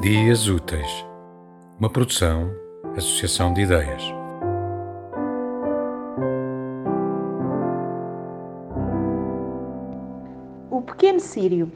Dias 0.00 0.48
Úteis, 0.48 1.06
uma 1.78 1.90
produção, 1.90 2.50
associação 2.96 3.52
de 3.52 3.60
ideias. 3.60 4.02
O 10.70 10.80
pequeno 10.80 11.20
sírio. 11.20 11.70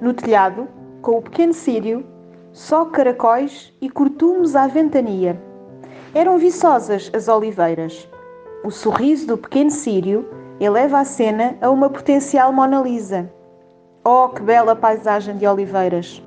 No 0.00 0.14
telhado, 0.14 0.66
com 1.02 1.18
o 1.18 1.22
pequeno 1.22 1.52
sírio, 1.52 2.06
só 2.52 2.86
caracóis 2.86 3.70
e 3.82 3.90
cortumes 3.90 4.56
à 4.56 4.66
ventania. 4.66 5.38
Eram 6.14 6.38
viçosas 6.38 7.10
as 7.14 7.28
oliveiras. 7.28 8.08
O 8.64 8.70
sorriso 8.70 9.26
do 9.26 9.36
pequeno 9.36 9.70
sírio 9.70 10.26
eleva 10.58 11.00
a 11.00 11.04
cena 11.04 11.54
a 11.60 11.68
uma 11.68 11.90
potencial 11.90 12.50
Mona 12.50 12.80
Lisa. 12.80 13.30
Oh, 14.02 14.30
que 14.30 14.40
bela 14.40 14.74
paisagem 14.74 15.36
de 15.36 15.46
oliveiras! 15.46 16.26